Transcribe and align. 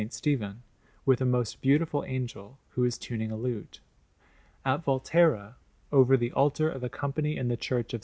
Stephen, 0.09 0.63
with 1.05 1.21
a 1.21 1.25
most 1.25 1.61
beautiful 1.61 2.03
angel, 2.05 2.57
who 2.69 2.83
is 2.83 2.97
tuning 2.97 3.29
a 3.31 3.35
lute. 3.37 3.81
At 4.65 4.83
Volterra, 4.83 5.57
over 5.91 6.17
the 6.17 6.31
altar 6.31 6.67
of 6.67 6.83
a 6.83 6.89
Company 6.89 7.37
in 7.37 7.49
the 7.49 7.55
Church 7.55 7.93
of 7.93 7.99
S. 7.99 7.99